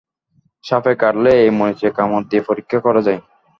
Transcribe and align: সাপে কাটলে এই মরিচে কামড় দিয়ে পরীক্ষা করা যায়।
সাপে 0.63 0.93
কাটলে 1.01 1.31
এই 1.43 1.51
মরিচে 1.59 1.89
কামড় 1.97 2.25
দিয়ে 2.29 2.43
পরীক্ষা 2.49 2.79
করা 2.85 3.01
যায়। 3.07 3.21